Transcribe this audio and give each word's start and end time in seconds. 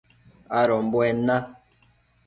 adombuen 0.59 1.17
na 1.27 1.37